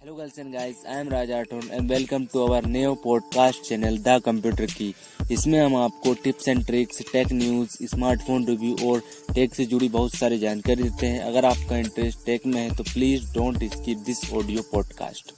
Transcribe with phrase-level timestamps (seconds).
[0.00, 3.98] Hello girls and guys, I am Raj Rathod and welcome to our new podcast channel
[3.98, 4.94] the computer की
[5.32, 9.02] इसमें हम आपको tips and tricks tech news smartphone review और
[9.34, 12.82] tech से जुड़ी बहुत सारी जानकारी देते हैं। अगर आपका इंटरेस्ट टेक में है तो
[12.82, 15.32] please don't skip this audio podcast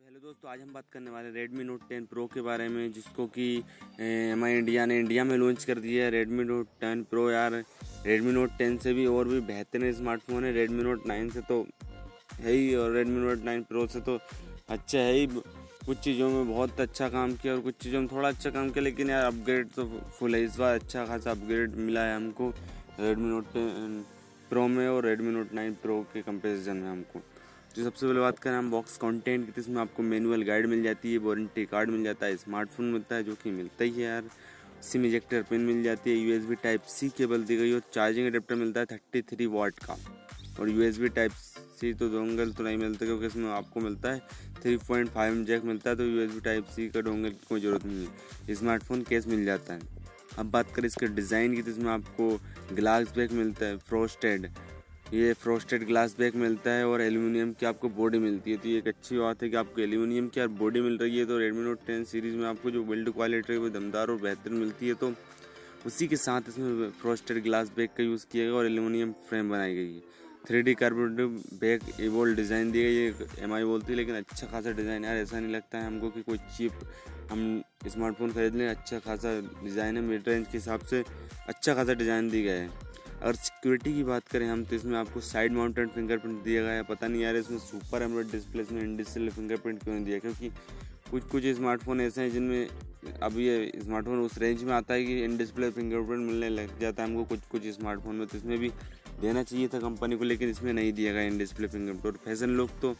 [0.00, 3.26] hello दोस्तों आज हम बात करने वाले Redmi Note 10 Pro के बारे में जिसको
[3.26, 3.62] कि
[4.00, 7.64] आई इंडिया ने इंडिया में लॉन्च कर दिया है रेडमी नोट 10 प्रो यार
[8.06, 11.66] Redmi Note 10 से भी और भी बेहतरीन स्मार्टफ़ोन है। Redmi Note 9 से तो
[12.40, 14.18] है ही और Redmi Note 9 Pro से तो
[14.68, 15.26] अच्छा है ही।
[15.86, 18.84] कुछ चीज़ों में बहुत अच्छा काम किया और कुछ चीज़ों में थोड़ा अच्छा काम किया,
[18.84, 19.84] लेकिन यार अपग्रेड तो
[20.18, 22.50] फुल है। इस बार अच्छा खासा अपग्रेड मिला है हमको
[23.00, 24.04] Redmi Note 10
[24.52, 27.22] Pro में और Redmi Note 9 Pro के कंपेरिजन में हमको।
[27.76, 30.82] जो सबसे पहले बात करें, हम बॉक्स कंटेंट की तो इसमें आपको मैनुअल गाइड मिल
[30.82, 34.02] जाती है वारंटी कार्ड मिल जाता है स्मार्टफ़ोन मिलता है, जो कि मिलता ही है
[34.02, 34.24] यार।
[34.82, 38.54] सिम इजेक्टर पिन मिल जाती है यूएसबी टाइप सी केबल दी गई और चार्जिंग अडेप्टर
[38.54, 39.96] मिलता है थर्टी थ्री वॉट का।
[40.60, 44.20] और यूएसबी टाइप सी तो डोंगल तो नहीं मिलता क्योंकि इसमें आपको मिलता है
[44.62, 47.86] थ्री पॉइंट फाइव जैक मिलता है तो यूएसबी टाइप सी का डोंगल की कोई ज़रूरत
[47.86, 49.80] नहीं है। स्मार्टफ़ोन केस मिल जाता है।
[50.38, 52.28] अब बात करें इसके डिज़ाइन की तो इसमें आपको
[52.74, 54.46] ग्लास बैक मिलता है फ्रोस्टेड
[55.12, 58.78] ये फ्रोस्टेड ग्लास बैग मिलता है और एल्यूमिनियम की आपको बॉडी मिलती है। तो ये
[58.78, 61.80] एक अच्छी बात है कि आपको एल्यूमिनियम की बॉडी मिल रही है। तो रेडमी नोट
[61.86, 65.12] टेन सीरीज़ में आपको जो बिल्ड क्वालिटी है वो दमदार और बेहतर मिलती है। तो
[65.86, 69.74] उसी के साथ इसमें फ्रोस्टेड ग्लास बैग का यूज़ किया गया और एल्यूमिनियम फ्रेम बनाई
[69.74, 70.00] गई है।
[70.46, 74.46] थ्री डी कार्बोनेटिव बैग एवोल्ड डिज़ाइन दी गई है एम आई बोलती है, लेकिन अच्छा
[74.46, 76.72] खासा डिज़ाइन यार ऐसा नहीं लगता है हमको कि कोई चीप
[77.30, 81.04] हम स्मार्टफ़ोन खरीद लें अच्छा खासा डिज़ाइन है। मिड रेंज के हिसाब से
[81.48, 82.90] अच्छा खासा डिज़ाइन दी गया है।
[83.22, 86.82] अगर सिक्योरिटी की बात करें हम तो इसमें आपको साइड माउंटेड फिंगरप्रिंट दिया गया है।
[86.84, 90.18] पता नहीं यार इसमें सुपर एमरेड डिस्प्ले में इंडिसल फिंगरप्रिंट क्यों नहीं दिया?
[90.18, 90.50] क्योंकि
[91.10, 92.68] कुछ कुछ स्मार्टफ़ोन ऐसे हैं जिनमें
[93.22, 97.02] अब ये स्मार्टफ़ोन उस रेंज में आता है कि इन डिस्प्ले फिंगरप्रिंट मिलने लग जाता
[97.02, 98.70] है हमको कुछ कुछ स्मार्टफ़ोन में। तो इसमें भी
[99.20, 102.56] देना चाहिए था कंपनी को, लेकिन इसमें नहीं दिया गया इन डिस्प्ले फिंगरप्रिंट और फ़ैशन
[102.56, 102.94] लुक तो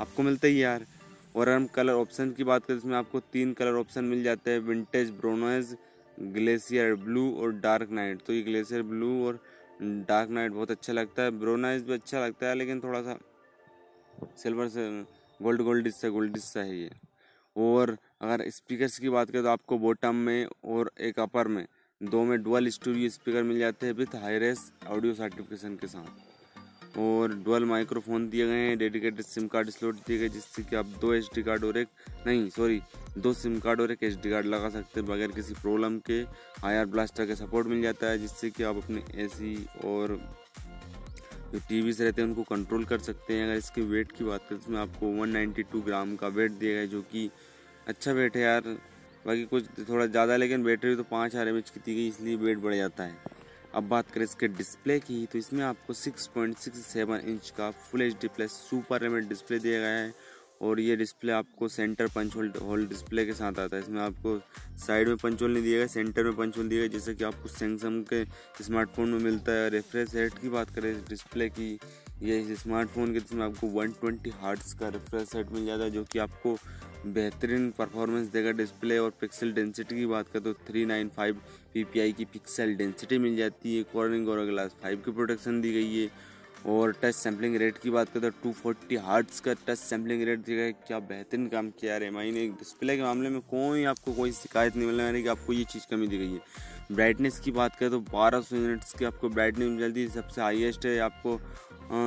[0.00, 0.86] आपको मिलता ही यार।
[1.36, 4.60] और हम कलर ऑप्शन की बात करें, इसमें आपको तीन कलर ऑप्शन मिल जाते हैं
[4.62, 5.76] विंटेज ब्रोनोज
[6.18, 9.40] ग्लेशियर ब्लू और डार्क नाइट तो ये ग्लेशियर ब्लू और
[9.80, 13.18] डार्क नाइट बहुत अच्छा लगता है ब्रोनाइज भी अच्छा लगता है, लेकिन थोड़ा सा
[14.36, 14.88] सिल्वर से,
[15.40, 16.90] गोल्ड गोल्ड सा गोल्ड सा है ये।
[17.56, 21.66] और अगर स्पीकर्स की बात करें तो आपको बॉटम में और एक अपर में,
[22.00, 26.35] दो में डुअल स्टूडियो स्पीकर मिल जाते हैं with high res audio certification के साथ।
[26.98, 30.86] और डुअल माइक्रोफोन दिए गए हैं डेडिकेटेड सिम कार्ड स्लॉट दिए गए, जिससे कि आप
[31.00, 31.88] दो एच कार्ड और एक,
[32.26, 32.80] नहीं सॉरी
[33.18, 36.22] दो सिम कार्ड और एक एच कार्ड लगा सकते हैं, बगैर किसी प्रॉब्लम के
[36.66, 40.18] आई आर ब्लास्टर का सपोर्ट मिल जाता है, जिससे कि आप अपने एसी और
[41.46, 44.46] जो टी वी रहते हैं, उनको कंट्रोल कर सकते हैं। अगर इसके वेट की बात
[44.48, 47.30] करें तो इसमें आपको 192 ग्राम का वेट दिया गया जो कि
[47.88, 48.62] अच्छा वेट है यार।
[49.26, 52.58] बाकी कुछ थोड़ा ज़्यादा, लेकिन बैटरी तो पाँच हज़ार एम की दी गई, इसलिए वेट
[52.58, 53.35] बढ़ जाता है।
[53.76, 58.28] अब बात करें इसके डिस्प्ले की तो इसमें आपको 6.67 इंच का full H D
[58.36, 60.14] plus super M display दिया गया है
[60.62, 64.38] और ये डिस्प्ले आपको centre punch hole hole display के साथ आता है। इसमें आपको
[64.86, 67.24] साइड में पंच होल नहीं दिया गया सेंटर में पंच होल दिया गया, जैसे कि
[67.24, 68.24] आपको सैमसंग के
[68.64, 71.72] स्मार्टफ़ोन में मिलता है। रेफ्रेश रेट की बात करें डिस्प्ले की,
[72.22, 76.04] ये स्मार्टफ़ोन के जिसमें आपको 120 ट्वेंटी हार्ट्स का रेफ्रेश रेट मिल जाता है, जो
[76.04, 76.56] कि आपको
[77.06, 81.40] बेहतरीन परफॉर्मेंस देगा डिस्प्ले और पिक्सल डेंसिटी की बात करें तो थ्री नाइन फाइव
[81.74, 85.94] पीपीआई की पिक्सल डेंसिटी मिल जाती है कॉर्निंग और ग्लास फाइव की प्रोटेक्शन दी गई
[85.96, 86.08] है।
[86.66, 90.38] और टच सैम्पलिंग रेट की बात करें तो टू फोर्टी हार्ट्स का टच सैम्पलिंग रेट
[90.38, 94.12] दिया गया क्या बेहतरीन काम किया है एम ने। डिस्प्ले के मामले में कोई आपको
[94.12, 96.40] कोई शिकायत नहीं मिलने वाली कि आपको ये चीज़ कमी दी गई है।
[96.92, 100.40] ब्राइटनेस की बात करें तो बारह सौ यूनिट्स की आपको ब्राइटनेस मिल जाती है। सबसे
[100.40, 101.38] हाईएस्ट है आपको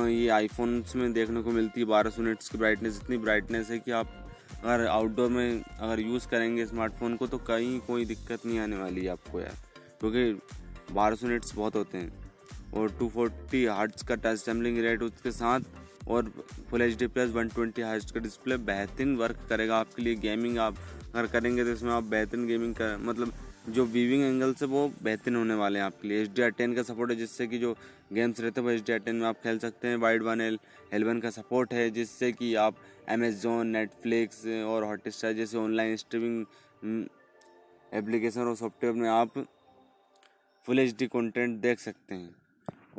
[0.08, 3.78] ये आईफोन्स में देखने को मिलती है बारह सौ यूनिट्स की ब्राइटनेस इतनी ब्राइटनेस है
[3.78, 4.19] कि आप
[4.62, 9.00] अगर आउटडोर में अगर यूज़ करेंगे स्मार्टफ़ोन को तो कहीं कोई दिक्कत नहीं आने वाली
[9.00, 9.56] है आपको यार।
[10.00, 15.02] क्योंकि बारह सौ नेट्स बहुत होते हैं और टू फोर्टी हार्ट्स का टच सैम्पलिंग रेट
[15.02, 16.32] उसके साथ और
[16.70, 20.58] full H D plus one twenty hertz का डिस्प्ले बेहतरीन वर्क करेगा आपके लिए गेमिंग
[20.58, 20.76] आप
[21.14, 23.32] अगर करेंगे तो इसमें आप बेहतरीन गेमिंग कर मतलब
[23.68, 26.82] जो वीविंग एंगल से वो बेहतरीन होने वाले हैं आपके लिए। एच डी टेन का
[26.82, 27.72] सपोर्ट है जिससे कि जो
[28.12, 30.58] गेम्स रहते हैं वो एच डी टेन में आप खेल सकते हैं। वाइड वन एल
[30.94, 32.76] एलेवन का सपोर्ट है जिससे कि आप
[33.10, 37.06] अमेजोन नेटफ्लिक्स और हॉटस्टार जैसे ऑनलाइन स्ट्रीमिंग
[37.92, 39.38] एप्लीकेशन और सॉफ्टवेयर में आप
[40.64, 42.34] फुल एच डी कॉन्टेंट देख सकते हैं।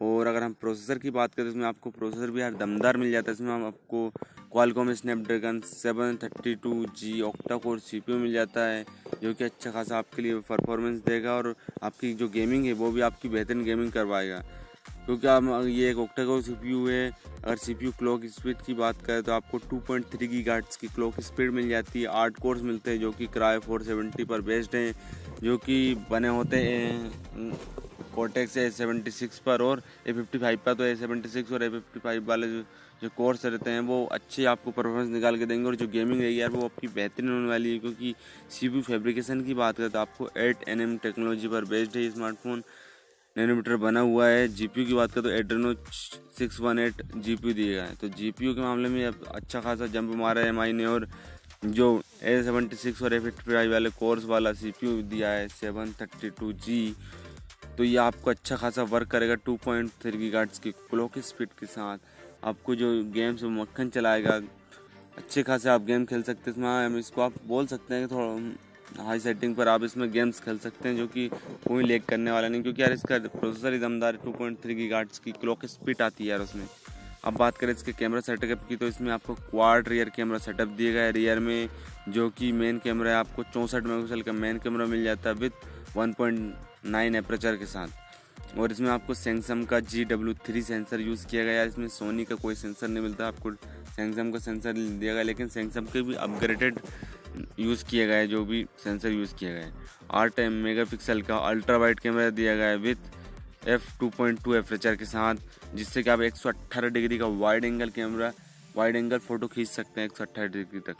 [0.01, 3.11] और अगर हम प्रोसेसर की बात करें तो इसमें आपको प्रोसेसर भी हर दमदार मिल
[3.11, 4.09] जाता है। इसमें हम आपको
[4.51, 8.85] Qualcomm Snapdragon seven thirty two G octa core C P मिल जाता है,
[9.21, 13.01] जो कि अच्छा खासा आपके लिए परफॉर्मेंस देगा और आपकी जो गेमिंग है, वो भी
[13.01, 14.43] आपकी बेहतरीन गेमिंग करवाएगा।
[15.06, 16.53] क्योंकि आप ये एक ऑक्टा कोर सी
[16.89, 17.09] है।
[17.44, 21.19] अगर सी पी क्लॉक स्पीड की बात करें तो आपको 2.3 की गार्ड्स की क्लॉक
[21.21, 24.75] स्पीड मिल जाती है। आठ कोर्स मिलते हैं जो कि क्राई फोर सेवेंटी पर बेस्ड
[24.75, 24.94] हैं,
[25.44, 27.57] जो कि बने होते हैं
[28.15, 31.63] कोटेक्स ए सेवेंटी सिक्स पर और ए फिफ्टी फाइव पर। तो ए सेवेंटी सिक्स और
[31.63, 32.63] ए फिफ्टी फाइव वाले जो
[33.01, 36.39] जो कोर्स रहते हैं, वो अच्छे आपको परफॉर्मेंस निकाल के देंगे और जो गेमिंग रहेगी
[36.42, 38.13] यार, वो आपकी बेहतरीन होने वाली है। क्योंकि
[38.50, 42.09] सी पी फैब्रिकेशन की बात करें तो आपको एट एन एम टेक्नोलॉजी पर बेस्ड है
[42.12, 42.63] स्मार्टफ़ोन
[43.36, 45.74] नैनोमीटर बना हुआ है। जीपीयू की बात करें तो Adreno
[46.38, 49.88] six one eight G P दिए गए तो जीपीयू के मामले में अब अच्छा खासा
[49.88, 51.07] जंप मारा है एम ने और
[51.66, 51.88] जो
[52.24, 55.48] ए सेवेंटी सिक्स और ए फिफ्टी फाइव वाले कोर्स वाला सी पी यू दिया है
[55.50, 56.95] सेवन थर्टी टू जी
[57.78, 61.66] तो ये आपको अच्छा खासा वर्क करेगा टू पॉइंट थ्री गार्ड्स की क्लॉक स्पीड के
[61.66, 61.98] साथ।
[62.44, 64.36] आपको जो गेम्स मक्खन चलाएगा,
[65.18, 68.28] अच्छे खासे आप गेम खेल सकते हैं। इसमें इसको आप बोल सकते हैं कि थोड़ा
[68.99, 71.27] हाई सेटिंग पर आप इसमें गेम्स खेल सकते हैं जो कि
[71.67, 74.88] कोई लेक करने वाला नहीं, क्योंकि यार इसका प्रोसेसर ही दमदार टू पॉइंट थ्री की
[74.88, 76.65] गार्ड्स की क्लॉक स्पीड आती है यार उसमें।
[77.25, 80.91] अब बात करें इसके कैमरा सेटअप की तो इसमें आपको क्वाड रियर कैमरा सेटअप दिया
[80.91, 81.69] गया है। रियर में
[82.09, 85.97] जो कि मेन कैमरा है, आपको चौंसठ मेगा का मेन कैमरा मिल जाता है with
[85.97, 86.53] one point
[86.85, 87.87] nine aperture के साथ।
[88.57, 92.25] और इसमें आपको सैमसंग का G W three sensor use किया गया है। इसमें सोनी
[92.25, 93.51] का कोई सेंसर नहीं मिलता, आपको
[93.95, 96.79] सैमसंग का सेंसर दिया गया, लेकिन सैमसंग के भी अपग्रेडेड
[97.59, 101.21] यूज़ किया गया है, जो भी सेंसर यूज़ किया गया है। आठ एम मेगा पिक्सल
[101.21, 105.35] का अल्ट्रा वाइड कैमरा दिया गया है with F two point two aperture के साथ,
[105.75, 108.31] जिससे कि आप एक सौ अट्ठारह डिग्री का wide angle camera
[108.75, 110.95] wide angle photo खींच सकते हैं एक सौ अट्ठारह डिग्री तक।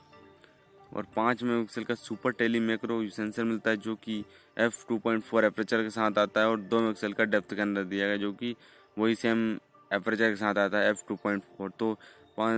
[0.94, 4.24] और पाँच मेगापिक्सल का सुपर टेली मैक्रो सेंसर मिलता है जो कि
[4.58, 7.62] F two point four aperture के साथ आता है और दो मेगापिक्सल का डेप्थ के
[7.62, 8.56] अंदर दिया गया जो कि
[8.98, 9.50] वही सेम
[9.92, 11.98] एपरेचर के साथ आता है, एफ़ टू पॉइंट फोर। तो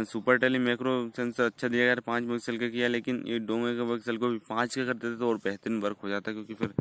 [0.06, 4.18] सुपर टेली मैक्रो सेंसर अच्छा दिया गया पाँच मेगापिक्सल का किया, लेकिन ये दो मेगापिक्सल
[4.18, 6.74] को भी पाँच का कर देते तो और बेहतरीन वर्क हो जाता क्योंकि फिर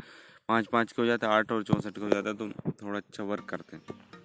[0.47, 2.49] पाँच पाँच के हो जाता आठ और चौंसठ का हो जाता तो
[2.83, 4.22] थोड़ा अच्छा वर्क करते हैं।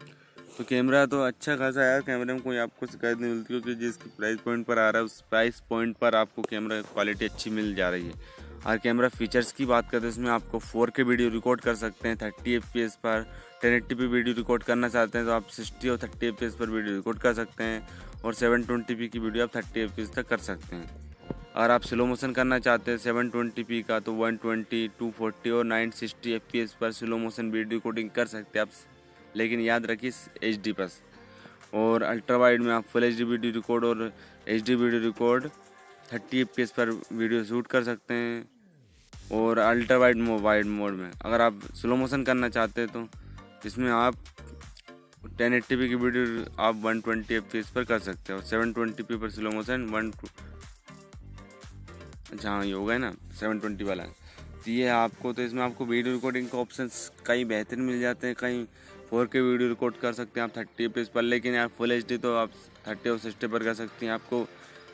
[0.59, 4.11] तो कैमरा तो अच्छा खासा है, कैमरे में कोई आपको शिकायत नहीं मिलती क्योंकि जिसकी
[4.17, 7.75] प्राइस पॉइंट पर आ रहा है, उस प्राइस पॉइंट पर आपको कैमरा क्वालिटी अच्छी मिल
[7.75, 8.15] जा रही है।
[8.67, 12.09] और कैमरा फीचर्स की बात करते हैं इसमें आपको फोर के वीडियो रिकॉर्ड कर सकते
[12.09, 13.27] हैं थर्टी एफ़ पी एस पर
[13.63, 16.55] टेन एट्टी वीडियो रिकॉर्ड करना चाहते हैं तो आप सिक्सटी और थर्टी एफ़ पी एस
[16.55, 17.89] पर वीडियो रिकॉर्ड कर सकते हैं
[18.25, 20.91] और सेवन ट्वेंटी पी की वीडियो आप थर्टी एफ़ पी एस तक कर सकते हैं।
[21.55, 25.11] अगर आप स्लो मोशन करना चाहते हैं सेवन ट्वेंटी पी का तो वन ट्वेंटी टू
[25.19, 28.67] फोर्टी और nine sixty F P S पर स्लो मोशन वीडियो रिकॉर्डिंग कर सकते हैं
[28.67, 28.73] आप।
[29.37, 31.01] लेकिन याद रखिए एच डी प्लस
[31.75, 34.13] और अल्ट्रा वाइड में आप full H D video record और
[34.49, 35.49] H D video record
[36.13, 38.49] thirty F पर वीडियो शूट कर सकते हैं।
[39.33, 43.09] और ultra wide mode wide mode में। अगर आप स्लो मोशन करना चाहते हैं तो
[43.67, 44.15] इसमें आप
[45.39, 49.03] टेन एट्टी पी की वीडियो आप वन ट्वेंटी एफ़ पर कर सकते हो। सेवन ट्वेंटी
[49.03, 50.13] पी पर स्लो मोशन वन
[52.33, 55.85] अच्छा हाँ ये हो गया ना सेवन ट्वेंटी वाला। तो ये आपको तो इसमें आपको
[55.87, 56.89] वीडियो रिकॉर्डिंग के ऑप्शन
[57.27, 58.65] कई बेहतर मिल जाते हैं, कहीं
[59.11, 62.17] फोर के वीडियो रिकॉर्ड कर सकते हैं आप थर्टी एफ़ पर, लेकिन यार फुल एचडी
[62.19, 62.51] तो आप
[62.89, 64.43] थर्टी और सिक्सटी पर कर सकते हैं। आपको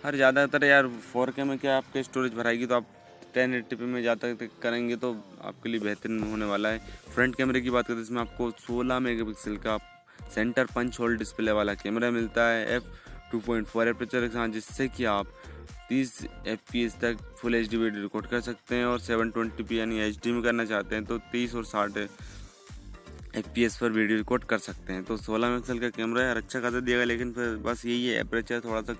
[0.04, 2.86] हर ज़्यादातर यार फोर के में क्या आपके स्टोरेज भराएगी तो आप
[3.34, 4.32] टेन एट्टी पी में ज़्यादा
[4.62, 5.12] करेंगे तो
[5.42, 6.78] आपके लिए बेहतरीन होने वाला है।
[7.14, 9.78] फ्रंट कैमरे की बात करें तो इसमें आपको 16 मेगापिक्सल का
[10.34, 12.84] सेंटर पंच होल डिस्प्ले वाला कैमरा मिलता है F
[13.32, 15.32] two point four aperture के जिससे कि आप
[15.90, 16.12] 30
[16.46, 20.32] एफ़ तक full H D video record कर सकते हैं और 720p यानी एच डी
[20.32, 22.08] में करना चाहते हैं तो 30 और 60
[23.34, 26.80] एफ़ पर वीडियो रिकॉर्ड कर सकते हैं। तो 16 मेगापिक्सल का कैमरा यार अच्छा खासा
[26.80, 28.96] दिएगा लेकिन फिर बस यही है एपरेचर थोड़ा सा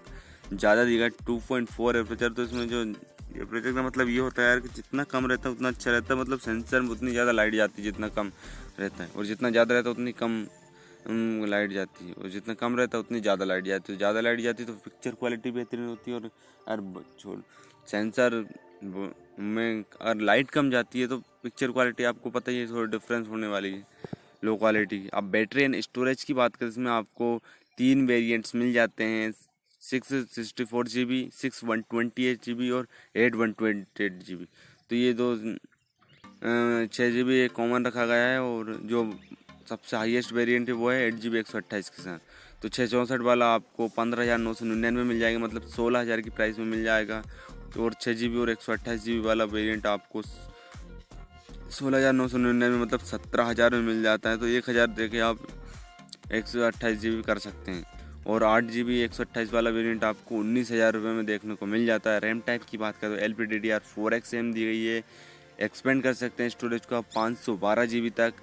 [0.53, 2.83] ज़्यादा दिएगा 2.4 एपरेचर तो इसमें जो
[3.37, 6.15] एपरेचर का मतलब ये होता है यार कि जितना कम रहता है, उतना अच्छा रहता
[6.15, 8.31] है। मतलब सेंसर में उतनी ज़्यादा लाइट जाती है, जितना कम
[8.81, 10.47] रहता है। और जितना ज़्यादा रहता है, उतनी कम
[11.47, 14.41] लाइट जाती है। और जितना कम रहता है, उतनी ज़्यादा लाइट जाती है। ज़्यादा लाइट
[14.41, 16.25] जाती है तो पिक्चर क्वालिटी बेहतरीन होती है। और
[16.69, 16.83] यार
[17.19, 17.39] छोड़
[17.87, 18.45] सेंसर
[18.85, 23.29] में अगर लाइट कम जाती है तो पिक्चर क्वालिटी आपको पता ही है, थोड़ी डिफरेंस
[23.29, 23.83] होने वाली है।
[24.45, 25.01] Low quality.
[25.15, 27.39] अब बैटरी एंड स्टोरेज की बात करें, इसमें आपको
[27.79, 29.33] तीन वेरिएंट्स मिल जाते हैं।
[29.83, 32.87] Six sixty four G B six one twenty eight G B और
[33.17, 34.47] eight one twenty eight G B
[34.91, 35.35] तो ये दो
[36.87, 39.03] छः जी बी कॉमन रखा गया है और जो
[39.69, 42.19] सबसे हाईएस्ट वेरिएंट है वो है एट जी बी एक सौ अट्ठाईस के साथ।
[42.63, 46.21] तो छः चौंसठ वाला आपको पंद्रह हज़ार नौ सौ निन्यानवे मिल जाएगा मतलब सोलह हज़ार
[46.21, 47.23] की प्राइस में मिल जाएगा।
[47.79, 50.23] और छः जी बी और एक सौ अट्ठाईस जी बी वाला वेरिएंट आपको
[51.75, 54.87] सोलह हज़ार नौ सौ निन्यानवे मतलब सत्रह हज़ार में मिल जाता है तो एक हज़ार
[54.89, 55.39] दे के आप
[56.33, 57.85] एक सौ अट्ठाईस जी बी कर सकते हैं।
[58.27, 61.55] और आठ जी बी एक सौ अट्ठाईस वाला वेरियंट आपको उन्नीस हज़ार रुपये में देखने
[61.55, 63.81] को मिल जाता है। रैम टाइप की बात करें तो L P D D R
[63.87, 65.03] four X M दी गई है।
[65.63, 68.35] एक्सपेंड कर सकते हैं स्टोरेज को आप पाँच सौ बारह जी बी तक।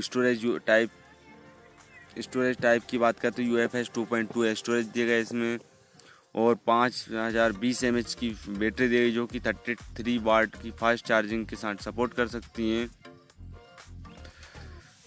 [0.00, 0.90] स्टोरेज टाइप
[2.20, 5.18] स्टोरेज टाइप की बात करें तो U F S two point two storage दिया गया
[5.18, 5.58] इसमें।
[6.34, 10.70] और पाँच हज़ार बीस एम की बैटरी दी गई जो कि थर्टी थ्री वाट की
[10.80, 12.88] फास्ट चार्जिंग के साथ सपोर्ट कर सकती हैं।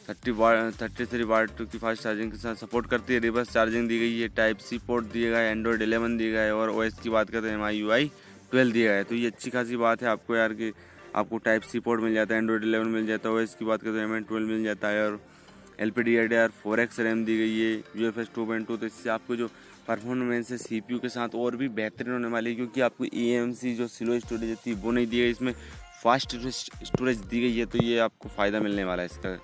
[0.09, 3.87] Thirty watt thirty three watt की फास्ट चार्जिंग के साथ सपोर्ट करती है। रिवर्स चार्जिंग
[3.89, 7.09] दी गई है टाइप सी पोर्ट गया है एंड्रॉयड एलेवन गया है और ओएस की
[7.09, 8.11] बात करते हैं M I U I
[8.51, 10.71] twelve दिया गया है। तो ये अच्छी खासी बात है, आपको यार कि
[11.15, 13.81] आपको टाइप सी पोर्ट मिल जाता है एंड्रॉयड एलेवन मिल जाता है ओएस की बात
[13.81, 15.19] करते हैं एम ट्वेल्व मिल जाता है और
[15.79, 18.45] L P D D R four X RAM दी गई है U F S two
[18.45, 19.49] point two तो इससे आपको जो
[19.87, 23.05] परफॉर्मेंस है सी के साथ और भी बेहतरीन होने वाली है, क्योंकि आपको
[23.53, 25.53] सी जो स्लो स्टोरेज थी वो नहीं दी गई, इसमें
[26.03, 29.37] फास्ट स्टोरेज दी गई है तो ये आपको फ़ायदा मिलने वाला है इसका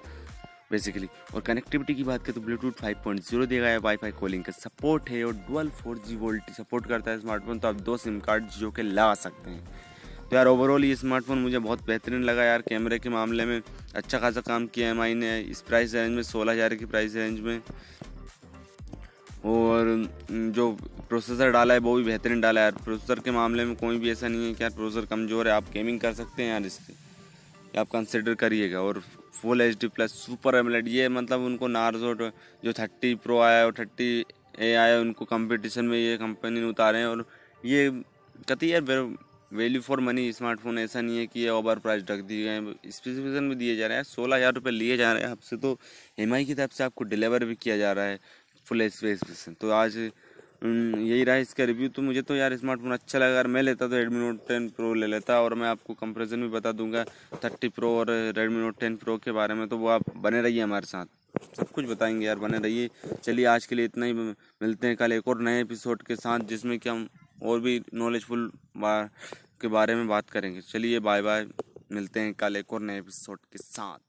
[0.72, 5.10] बेसिकली और कनेक्टिविटी की बात करें तो ब्लूटूथ 5.0 देगा है वाईफाई कॉलिंग का सपोर्ट
[5.10, 8.72] है, और डुअल 4G वोल्ट सपोर्ट करता है स्मार्टफ़ोन तो आप दो सिम कार्ड जो
[8.72, 9.64] के लगा सकते हैं।
[10.30, 13.62] तो यार ओवरऑल ये स्मार्टफ़ोन मुझे बहुत बेहतरीन लगा यार कैमरे के मामले में
[13.96, 17.40] अच्छा खासा काम किया एम ने इस प्राइस रेंज में सोलह हज़ार की प्राइस रेंज
[17.40, 17.62] में।
[19.46, 20.08] और
[20.54, 20.72] जो
[21.10, 24.12] प्रोसेसर डाला है, वो भी बेहतरीन डाला है यार। प्रोसेसर के मामले में कोई भी
[24.12, 26.94] ऐसा नहीं है कि यार प्रोसेसर कमज़ोर है। आप गेमिंग कर सकते हैं यार इससे।
[27.80, 29.02] आप कंसिडर करिएगा। और
[29.34, 32.14] full H D plus super AMOLED ये मतलब उनको नार्जो
[32.64, 34.26] जो थर्टी प्रो आया और थर्टी
[34.60, 37.26] ए आया, उनको कंपटीशन में ये कंपनी ने उतारे हैं। और
[37.64, 37.90] ये
[38.48, 38.80] कहती है
[39.52, 43.48] वैल्यू फॉर मनी स्मार्टफ़ोन ऐसा नहीं है कि ये ओवर प्राइस रख दिए गए स्पेसिफिकेशन
[43.50, 45.78] भी दिए जा रहे हैं। सोलह हज़ार रुपये लिए जा रहे हैं आपसे। तो
[46.20, 48.20] एमआई की तरफ़ से आपको डिलीवर भी किया जा रहा है।
[48.70, 53.30] फुल स्पेसिफिकेशन तो आज यही रहा इसका रिव्यू तो मुझे तो यार स्मार्टफ़ोन अच्छा लगा।
[53.30, 56.48] अगर मैं लेता तो रेडमी नोट टेन प्रो ले लेता और मैं आपको कंपेरिजन भी
[56.50, 57.04] बता दूँगा
[57.44, 60.62] थर्टी प्रो और रेडमी नोट टेन प्रो के बारे में। तो वो आप बने रहिए
[60.62, 61.06] हमारे साथ।
[61.58, 62.90] सब कुछ बताएँगे यार, बने रहिए।
[63.24, 66.40] चलिए आज के लिए इतना ही। मिलते हैं कल एक और नए एपिसोड के साथ,
[66.42, 67.08] जिसमें कि हम
[67.44, 68.52] और भी नॉलेजफुल
[69.62, 71.46] के बारे में बात करेंगे। चलिए बाय बाय
[71.92, 74.09] मिलते हैं कल एक और नए एपिसोड के साथ।